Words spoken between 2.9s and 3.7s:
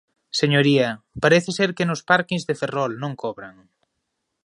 non cobran.